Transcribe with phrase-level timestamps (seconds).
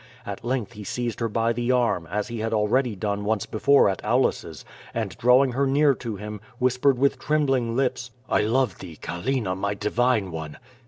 [0.25, 3.87] At length he seized her by the arm, as he had already done once before
[3.87, 8.41] at Aulus's, and drawing her near to him, whispered with trembling lips: *T!
[8.41, 10.57] love thee, Callina, my divine one!